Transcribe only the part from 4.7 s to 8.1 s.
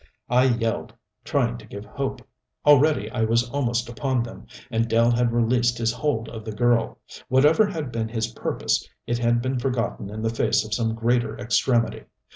and Dell had released his hold of the girl. Whatever had been